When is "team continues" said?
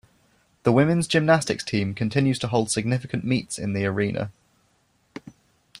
1.63-2.39